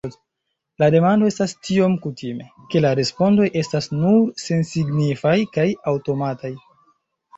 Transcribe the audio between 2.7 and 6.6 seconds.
ke la respondoj estas nur sensignifaj kaj aŭtomataj.